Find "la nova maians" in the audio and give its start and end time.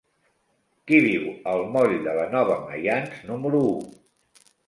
2.21-3.21